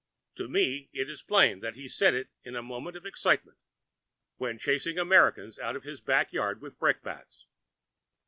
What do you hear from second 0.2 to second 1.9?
To me it is plain that he